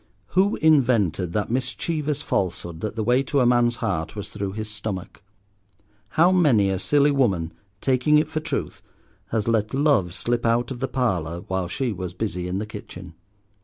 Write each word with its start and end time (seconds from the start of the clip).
Who 0.29 0.55
invented 0.63 1.31
that 1.33 1.51
mischievous 1.51 2.23
falsehood 2.23 2.81
that 2.81 2.95
the 2.95 3.03
way 3.03 3.21
to 3.21 3.39
a 3.39 3.45
man's 3.45 3.75
heart 3.85 4.15
was 4.15 4.29
through 4.29 4.53
his 4.53 4.67
stomach? 4.67 5.21
How 6.17 6.31
many 6.31 6.71
a 6.71 6.79
silly 6.79 7.11
woman, 7.11 7.53
taking 7.81 8.17
it 8.17 8.27
for 8.27 8.39
truth, 8.39 8.81
has 9.27 9.47
let 9.47 9.75
love 9.75 10.15
slip 10.15 10.43
out 10.43 10.71
of 10.71 10.79
the 10.79 10.87
parlour, 10.87 11.41
while 11.41 11.67
she 11.67 11.93
was 11.93 12.15
busy 12.15 12.47
in 12.47 12.57
the 12.57 12.65
kitchen. 12.65 13.13